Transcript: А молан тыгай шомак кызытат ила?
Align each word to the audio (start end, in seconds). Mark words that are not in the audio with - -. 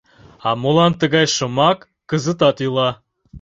А 0.47 0.49
молан 0.61 0.93
тыгай 0.99 1.25
шомак 1.35 1.79
кызытат 2.09 2.57
ила? 2.65 2.89